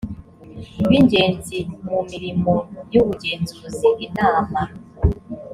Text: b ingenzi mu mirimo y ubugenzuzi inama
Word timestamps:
b 0.89 0.91
ingenzi 0.99 1.57
mu 1.85 1.97
mirimo 2.11 2.53
y 2.91 2.95
ubugenzuzi 3.01 3.89
inama 4.05 4.61